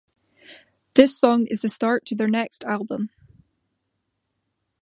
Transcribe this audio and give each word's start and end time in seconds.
This 0.95 1.15
song 1.15 1.45
is 1.45 1.61
the 1.61 1.69
start 1.69 2.07
to 2.07 2.15
their 2.15 2.27
next 2.27 2.63
album. 2.63 3.11